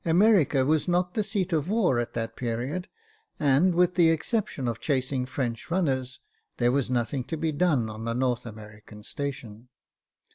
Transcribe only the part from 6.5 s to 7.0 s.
there was